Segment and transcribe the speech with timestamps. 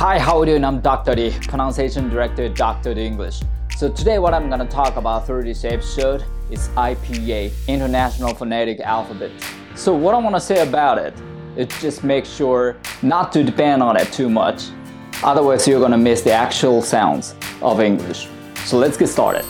[0.00, 0.56] Hi, how are you?
[0.64, 1.14] I'm Dr.
[1.14, 2.94] D, pronunciation director Dr.
[2.94, 3.42] D English.
[3.76, 9.30] So today what I'm to talk about through this episode is IPA, International Phonetic Alphabet.
[9.74, 11.12] So what I want to say about it
[11.54, 14.68] is just make sure not to depend on it too much.
[15.22, 18.26] Otherwise you're to miss the actual sounds of English.
[18.64, 19.44] So let's get started.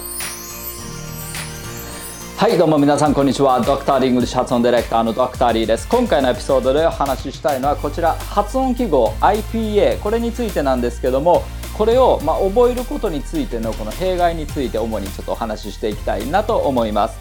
[2.41, 3.61] はいどうも皆さんこんにちは。
[3.61, 5.87] ドクターリングリッシュ発音ディレクターのドクターリーです。
[5.87, 8.15] 今回のエピソードでお話ししたいのはこちら。
[8.15, 11.43] 発音記号 IPA これについてなんですけども
[11.77, 17.19] これをま覚えることについてのこの弊害について主にちょっとお話ししていきたいなと思います。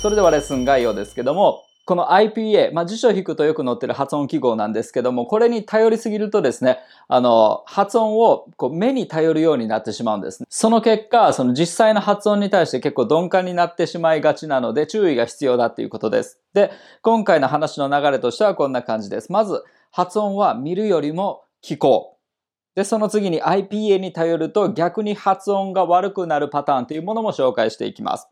[0.00, 6.78] それではレッスン概要ですけどもこの IPA、まあ、辞書を引くとよく載ってる発音記号なんですけども、これに頼りすぎるとですね、
[7.08, 10.46] あの、発音をこう目に頼るようになってしまうんです、ね。
[10.48, 16.38] その結果、その実際の発音に対して結構鈍感になってしまいがちなので、注意が必要だっていうことです。
[16.54, 16.70] で、
[17.02, 19.32] 今回の話の流れとしてはこんな感じです。
[19.32, 22.76] まず、発音は見るよりも聞こう。
[22.76, 28.28] で、その次に IPA に頼ると逆に発音が悪くなるパターンというものも紹介していきます。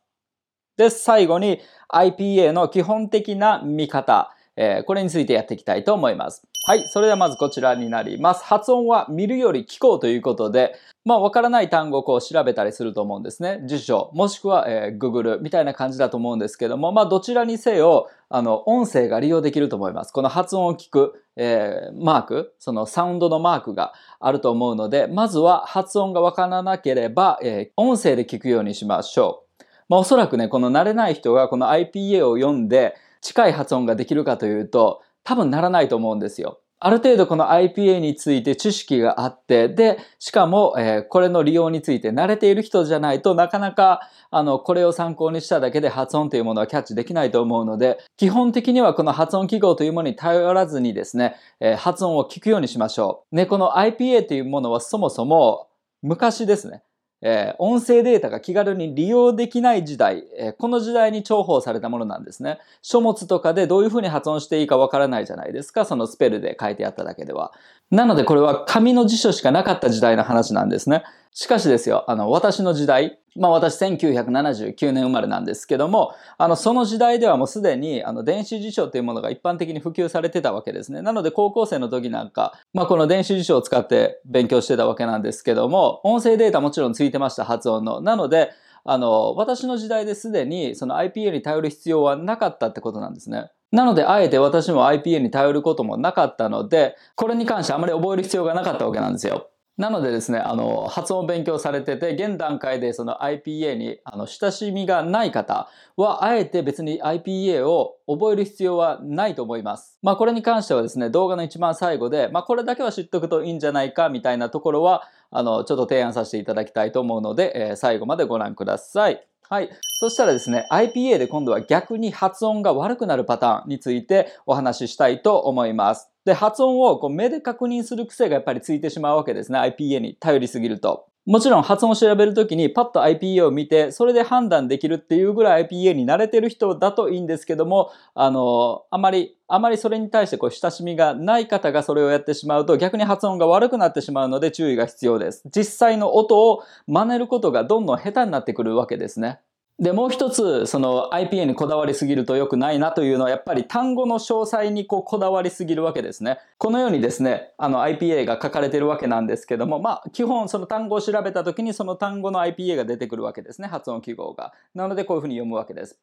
[0.80, 1.60] で、最後に
[1.92, 6.42] IPA の基本的な見方、えー、これについてやっていきたいと思います。
[6.64, 6.88] はい。
[6.88, 8.42] それではまずこちらになります。
[8.44, 13.60] 発音は見るより聞こうということで、まあ、わからない単語をこう調べたりすると思うんですね。
[13.66, 20.12] 辞書、もしくは、えー、Google みたいな感じだと思うんですけども、まあ、どちらにせよ、あの、音声が利用できると思います。
[20.12, 29.49] この発音を聞く、えー、マーク、そのサウンドのマークがあると思うので、まずは発音がわからなければ、えー、音声で聞くようにしましょう。
[29.90, 36.60] まあおそらくね、この慣れない人がこの IPA を読んで近い発音ができるかというと多分ならないと思うんですよ。
[36.82, 53.36] ある程度この IPA について知識があって、で、しかも、えー、これの利用について慣れている人じゃないとなかなか、あの、これを参考にしただけで発音というものはキャッチできないと思うので、基本的にはこの発音記号というものに頼らずにですね、えー、発音を聞くようにしましょう。
[53.36, 55.68] ね、この IPA というものはそもそも
[56.00, 56.82] 昔ですね。
[57.22, 62.58] えー、音声データが気軽に利用できない時代、えー、この時代に重宝されたものなんですね。
[62.82, 65.84] 書物とかでどういうふうに発音していいかわからないじゃないですか。
[65.84, 67.52] そのスペルで書いてあっただけでは。
[67.90, 71.04] なのでこれは紙の辞書しかなかった時代の話なんですね。
[71.32, 81.02] しかしですよ、あの、私の時代、まあ私1979年生まれなんですけども、あの、その時代ではもうすでに、あの、電子辞書というものが一般的に普及されてたわけですね。
[81.02, 88.00] なので高校生の時なんか、まあこの電子辞書を使って勉強してたわけなんですけども、音声データもちろんついてました、発音の。
[88.00, 88.50] なので、
[88.84, 93.50] あの、私の時代ですでにその IPA に頼る必要はなかったってことなんですね。
[93.72, 99.48] なので、あえて私も IPA に頼ることもなかったので、これに関してあまり覚える必要がなかったわけなんですよ。
[99.80, 109.98] なのでですね、あの、発音を勉強されてて、現段階でその IPA にあの親しみがない方は、あえて別に IPA を覚える必要はないと思います。
[110.02, 119.29] まあこれに関してはですね、動画の一番最後で、まあこれだけは知っとくといいんじゃないかみたいなところは、あの、ちょっと提案させていただきたいと思うので、えー、最後までご覧ください。
[119.52, 119.70] はい。
[119.94, 126.08] そしたらですね、IPA で今度は逆に発音が悪くなるパターンについてお話ししたいと思います。
[126.24, 129.58] で、発音をこう目で確認する癖がやっぱりついてしまうわけですね。
[129.58, 131.09] IPA に頼りすぎると。
[131.30, 145.44] もちろん発音を調べるときにパッと IPA を見て、それで判断できるっていうぐらい IPA に慣れてる人だといいんですけども、あの、あまり、あまりそれに対してこう親しみがない方がそれをやってしまうと逆に発音が悪くなってしまうので注意が必要です。
[145.54, 149.38] 実際の音を真似ることがどんどん下手になってくるわけですね。
[149.80, 156.38] で、もう一つ、その IPA にこだわりすぎると良くないなというのは、やっぱり単語の詳細にこうこだわりすぎるわけですね。
[156.58, 163.68] このようにですね、あの IPA が書かれてるわけなんですけども、まあ、基本その単語を調べた時にその単語の IPA が出てくるわけですね。
[163.68, 164.52] 発音記号が。
[164.74, 165.98] なのでこういうふうに読むわけです。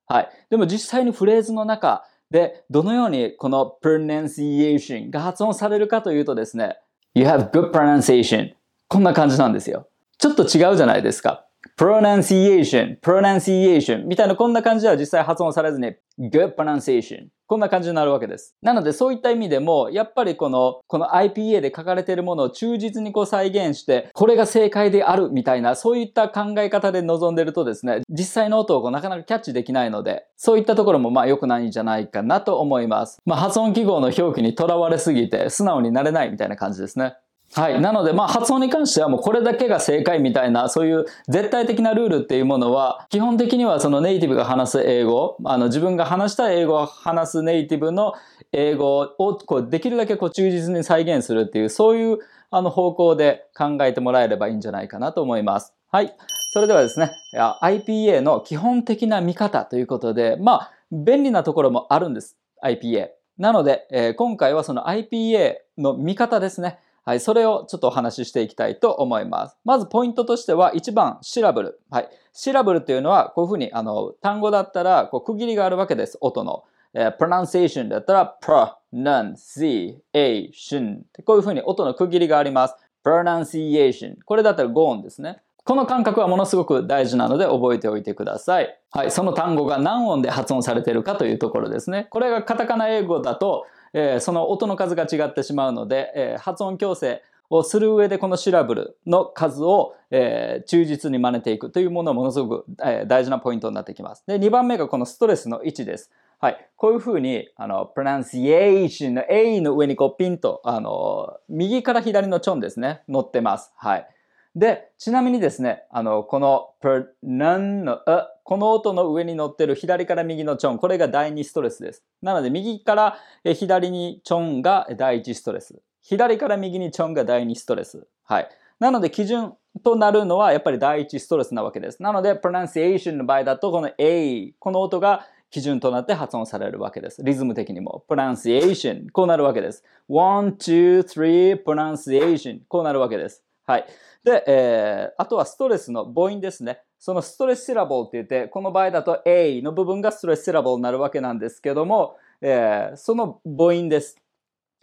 [0.06, 0.28] はい。
[0.48, 6.78] でも実際にフレーズの中、で、どのようにこの pronunciation が発音されるかというとですね、
[7.14, 8.54] you have good pronunciation
[8.88, 9.86] こんな感じなんですよ。
[10.18, 11.46] ちょっと違うじゃないですか。
[11.78, 18.56] Pronunciation, pronunciation みたいなこんな感じでは実際発音されずに good pronunciation こんな感じになるわけです。
[18.62, 33.18] なのでそういった意味でもやっぱりこのこの IPA で書かれているものを忠実にこう再現してこれが正解であるみたいなそういった考え方で臨んでるとですね実際の音をこうなかなかキャッチできないのでそういったところもまあ良くないんじゃないかなと思います。
[33.26, 37.16] まあ発音記号の表記にとらわれすぎて素直になれないみたいな感じですね。
[37.54, 37.80] はい。
[37.82, 48.14] なので、まあ、発音に関してはもうこれだけが正解みたいな、そういう絶対的なルールっていうものは、基本的にはそのネイティブが話す英語、あの、自分が話した英語を話すネイティブの
[48.52, 52.18] 英語を、こう、できるだけこう、忠実に再現するっていう、そういう、
[52.50, 55.74] あの、方向で考えてもらえればいいんじゃないかなと思います。
[55.90, 56.14] はい。
[56.52, 62.36] それではですね、IPA の基本的な見方ということで、まあ、便利なところもあるんです。
[62.64, 63.08] IPA。
[63.38, 66.78] なので、えー、今回はその IPA の見方ですね。
[67.04, 69.56] はい、それをちょっとお話ししていきたいと思います。
[69.64, 71.80] まずポイントとしては、1番、シラブル。
[71.90, 72.08] はい。
[72.32, 76.16] シラブルっていうのは、こういうふうに、あの、単語だったら、こう、区切りがあるわけです。
[76.20, 76.64] 音の。
[76.94, 82.76] えー、pronunciation だったら、pronunciation こういうふうに音の区切りがあります。
[83.04, 84.16] pronunciation。
[84.24, 85.42] これだったら go on ですね。
[85.64, 88.78] この感覚はものすごく大事なので覚えておいてください。
[88.90, 89.12] はい。
[89.12, 92.08] その単語が何音で発音されているかというところですね。
[92.10, 104.24] これがカタカナ英語だと、えー、その音の数が違ってしまうので、えー、発音矯正をする上でこのシラブルの数を、えー、忠実に真似ていくというものはものすごく、えー、大事なポイントになってきます。
[104.26, 106.10] で、2番目がこのストレスの位置です。
[106.40, 106.68] はい。
[106.76, 113.72] こういうふうに、あの、プロナンシエーションの A の上にこうピンと、あの、右から左のチョンですね、乗ってます。
[113.76, 114.08] はい。
[114.54, 118.00] で、ちなみにですね、あの、この per n の、
[118.44, 122.04] この音の上に乗ってる左から右のチョン、これが第2ストレスです。
[122.20, 125.80] なので、右から左にチョンが第1ストレス。
[126.02, 128.06] 左から右にチョンが第2ストレス。
[128.24, 128.48] はい。
[128.78, 132.02] なので、基準となるのはやっぱり第1ストレスなわけです。
[132.02, 137.22] なので、pronunciation の場合だと、この A、この音が基準となって発音されるわけです。
[137.22, 138.04] リズム的にも。
[138.08, 139.82] pronunciation こうなるわけです。
[140.08, 143.42] one, two, three, pronunciation こうなるわけです。
[143.72, 143.86] はい。
[144.22, 146.82] で、えー、あとはストレスの母音ですね。
[146.98, 154.18] そのストレスシラボルって言って、この場合だと A の部分がストレスシラボルになるわけなんですけども、えー、その母音です。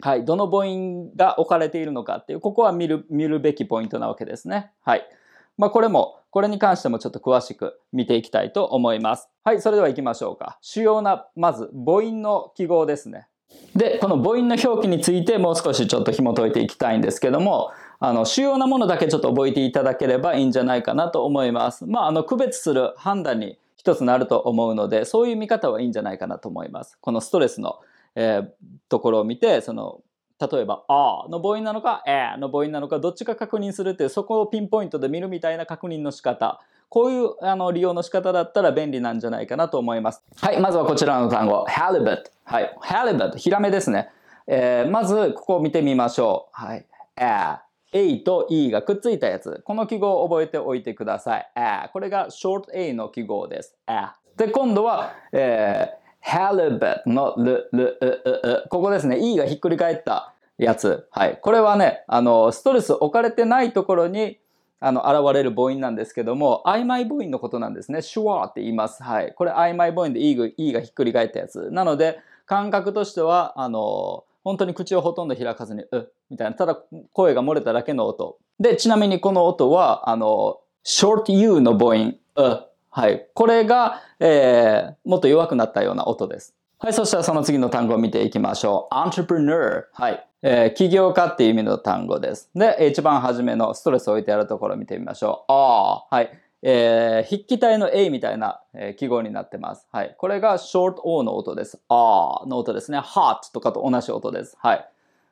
[0.02, 0.24] はい。
[0.24, 4.72] どの母音が置かれているのかっていう、ここは見る、見るべきポイントなわけですね。
[4.82, 5.06] はい。
[5.56, 9.28] まあ、これも、これに関してもちょっと詳しく見ていきたいと思います。
[9.44, 10.58] はい、それでは行きましょうか。
[10.62, 13.28] 主要な、まず、母音の記号ですね。
[13.74, 21.86] で、この母音の表記についてもう少しちょっと紐解いていきたいんですけども、あの、主要なものだけちょっと覚えていただければいいんじゃないかなと思います。
[21.86, 26.96] まあ、あの、区別する判断に一つなると思うので、そういう見方はいいんじゃないかなと思います。
[27.00, 27.78] このストレスの、
[28.14, 28.48] えー、
[28.88, 30.00] ところを見て、その、
[30.40, 36.60] 例えば、あの母音なのか、えの母音なのか、どっちか確認するっていう、そこをピンポイントで見るみたいな確認の仕方。
[36.88, 40.24] こういうあの利用の仕方だったら便利なんじゃないかなと思います。
[40.40, 42.22] はい、まずはこちらの単語、halibut。
[42.44, 44.10] はい、halibut、ヒラメですね。
[44.46, 46.64] えー、まず、ここを見てみましょう。
[46.64, 46.86] はい、
[47.16, 47.69] a。
[47.92, 49.62] A と E がくっついたやつ。
[49.64, 51.50] この記号を覚えておいてください。
[51.92, 53.76] これが short A の記号です。
[54.36, 59.18] で、今度は、えー、halibut のル、ル、う、う、ここですね。
[59.20, 61.08] E がひっくり返ったやつ。
[61.10, 61.38] はい。
[61.42, 64.38] これはね、あの、ストレス置かれてないところに、
[64.78, 68.02] あの、現れる母音なんですけども、曖昧母音のことなんですね。
[68.02, 69.02] シュワーって言います。
[69.02, 69.34] はい。
[69.34, 71.70] これ曖昧母音で E が E がひっくり返ったやつ。
[71.70, 76.76] なので、感覚としては、あの、本当に口をほとんど開かずに、う、みたいな、ただ
[77.12, 78.36] 声が漏れただけの音。
[78.58, 83.28] で、ちなみにこの音は、あの、short U の母音、う、はい。
[83.34, 86.56] これが、えー、もっと弱くなったような音です。
[86.80, 86.92] はい。
[86.92, 88.94] そしたらその次の単語を見ていきましょう。
[88.94, 89.84] entrepreneur。
[89.92, 90.26] はい。
[90.42, 92.50] えー、起業家っていう意味の単語です。
[92.56, 95.52] で、一番初めのストレスを置いてあるところを見てみましょう。
[95.52, 96.16] ああ。
[96.16, 96.30] はい。
[96.62, 99.86] えー、筆記体の A みたいな、えー、記号になってます。
[99.92, 100.14] はい。
[100.18, 101.80] これが short O の音です。
[101.88, 102.98] あーの音ですね。
[102.98, 104.56] heart とかと同じ音です。
[104.60, 104.88] はい。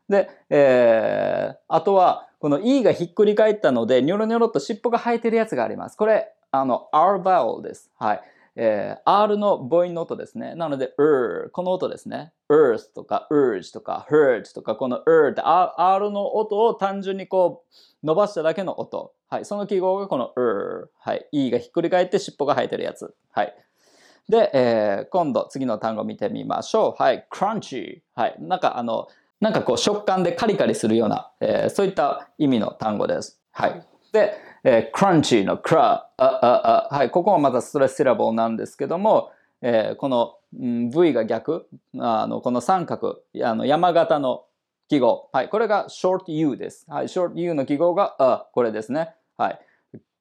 [0.09, 5.97] で、えー、あとは、この E がひっくり返ったので、ニョロニョロと尻尾が生えてるやつがあります。
[5.97, 7.91] これ、あの、R vowel です。
[7.99, 8.23] はい。
[8.61, 10.57] えー、R の母音の音ですね。
[10.57, 12.33] なので、er、この音ですね。
[12.51, 17.63] earth とか urge とか hurt とか、この er って R の音を単純にこ
[18.03, 19.13] う伸ばしただけの音。
[19.29, 19.45] はい。
[19.45, 20.89] その記号がこの er。
[20.99, 21.29] はい。
[21.31, 23.15] E がひっくり返って尻尾が生えてるやつ。
[23.31, 23.55] はい。
[24.29, 27.01] で、えー、今度次の単語見てみましょう。
[27.01, 27.29] はい。
[27.31, 28.01] crunchy。
[28.17, 28.37] はい。
[28.41, 29.07] なんかあの、
[29.41, 33.41] なんかこう食感でカリカリするような、えー、そういった意味の単語です。
[33.53, 33.87] はい。
[34.13, 39.31] で、えー、クランチのクラ、あ、あ、あ、はい、ここはまたストレスシラボルなんですけども、
[39.63, 44.45] えー、この、うん、V が逆、あの、この三角、あの、山形の
[44.89, 45.29] 記号。
[45.33, 46.87] はい、これが short U です。
[46.89, 49.15] はい、short U の記号が、あ、これですね。
[49.37, 49.61] はい。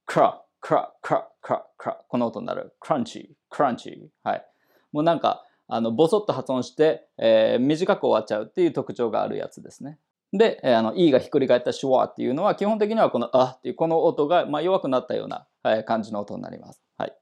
[0.06, 2.74] クラ、クラ、クラ、クラ、クラ、この音になる。
[2.79, 4.10] クランチ、クランチ。
[4.24, 4.46] はい。
[4.91, 10.00] もうなんか、あの、ボソッと発音して、えー、短く終わっちゃうっていう特徴があるやつですね。
[10.34, 16.82] で、あの、E がひっくり返ったシュワーっていうのは、基本的にはこのあっていうこの音が、まあ、弱くなったような、はい、感じの音になります。
[16.98, 17.14] はい。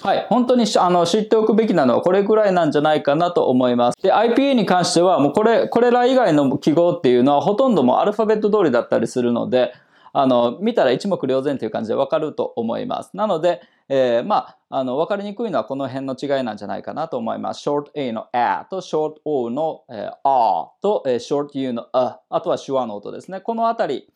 [0.00, 0.26] はい。
[0.28, 4.02] 本当にあの知っておくべきなのはこれぐらいなんじゃないかなと思います。
[4.02, 9.72] で、IPA に関してはもうこれ、これら以外の記号っていうのはほとんどもアルファベット通りだったりするので、
[10.14, 13.16] あの、見たら一目瞭然という感じでわかると思います。
[13.16, 13.62] なので、
[13.94, 17.68] えー、まあ、あの、わかりにくいのはこの辺の違いなんじゃないかなと思います。
[17.68, 23.42] short A の a と short O の、えー、a と、えー、short U の a、あとは手話の音ですね。
[23.42, 24.08] このあたり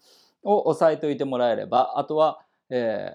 [0.42, 2.40] を押さえておいてもらえれば、あとは、
[2.70, 3.10] え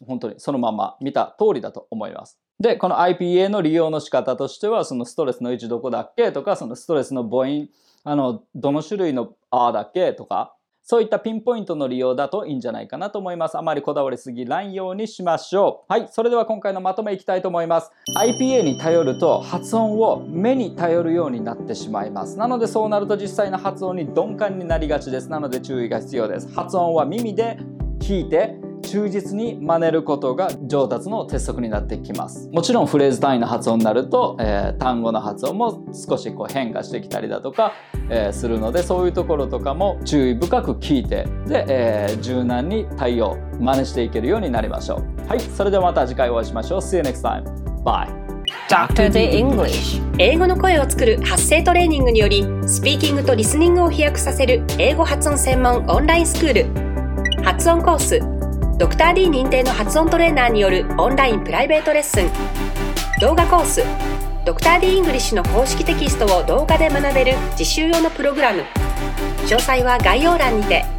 [0.00, 2.38] ー、本当にそのまま見た通りだと思います。
[2.58, 7.68] で、この IPA の利用の仕方としては、そのストレスの位置どこだっけとか、そのストレスの母音、
[8.04, 10.55] あの、どの種類のあだっけとか、
[10.88, 13.58] そういったピンポイントの利用だといいんじゃないかなと思います。
[13.58, 15.92] あまりこだわりすぎないようにしましょう。
[15.92, 17.90] はい、それでは今回のまとめいきたいと思います。
[18.16, 22.38] IPA に頼ると発音を目に頼るようになってしまいます。
[22.38, 25.28] なのでそうなると実際の発音に鈍感になりがちです。
[25.28, 26.54] なので注意が必要です。
[26.54, 27.58] 発音は耳で
[27.98, 32.48] 聞いて忠実に真似ることが上達の鉄則になってきます。
[32.52, 37.72] もちろんフレーズ単位の発音になると、えー、単語の発音も少しこう変化してきたりだとか、
[38.10, 45.28] えー、するのでそういうところとかも注意深く聞いてで、えー、柔軟に対応真似していけるようになりましょう。
[45.28, 46.78] はいそれではまた次回お会いしましょう。
[46.80, 47.44] See you next time.
[47.82, 48.08] Bye.
[48.68, 49.10] Dr.
[49.10, 50.00] The English.
[50.18, 56.86] 英語の声を作る発声トレーニングによりスピーキングとリスニングを飛躍させる英語発音専門オンラインスクール。
[57.44, 58.35] 発音コース
[58.78, 62.28] ドクター d 認定の発音トレーナーによるオンラインプライベートレッスン。
[63.22, 63.82] 動画コース
[64.44, 68.64] ドクター d イングリッシュの公式テキストを動画で学べる実習用のプログラム。
[69.46, 70.95] 詳細は概要欄にて。